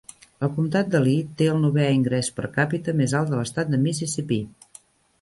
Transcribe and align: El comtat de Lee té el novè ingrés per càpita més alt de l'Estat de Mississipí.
El 0.45 0.49
comtat 0.53 0.89
de 0.95 1.01
Lee 1.07 1.19
té 1.41 1.51
el 1.51 1.61
novè 1.67 1.85
ingrés 1.99 2.33
per 2.39 2.49
càpita 2.59 2.99
més 3.05 3.17
alt 3.23 3.33
de 3.35 3.39
l'Estat 3.43 3.73
de 3.77 3.85
Mississipí. 3.89 4.45